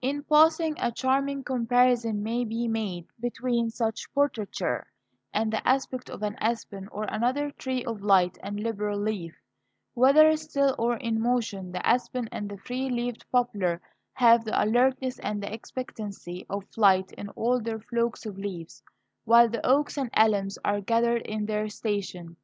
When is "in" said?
0.00-0.22, 10.98-11.20, 17.14-17.28, 21.22-21.46